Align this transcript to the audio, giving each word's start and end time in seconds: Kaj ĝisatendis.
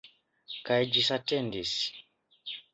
Kaj 0.69 0.79
ĝisatendis. 0.95 1.77